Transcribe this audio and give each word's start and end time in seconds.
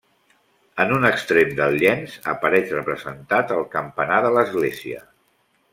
En 0.85 0.93
un 0.95 1.03
extrem 1.09 1.51
del 1.59 1.77
llenç 1.83 2.15
apareix 2.33 2.75
representat 2.79 3.55
el 3.59 3.65
campanar 3.79 4.21
de 4.27 4.37
l'església. 4.39 5.07